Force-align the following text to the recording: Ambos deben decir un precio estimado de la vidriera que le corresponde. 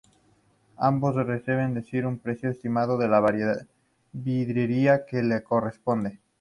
Ambos 0.79 1.15
deben 1.15 1.75
decir 1.75 2.07
un 2.07 2.17
precio 2.17 2.49
estimado 2.49 2.97
de 2.97 3.07
la 3.07 3.23
vidriera 4.13 5.05
que 5.05 5.21
le 5.21 5.43
corresponde. 5.43 6.17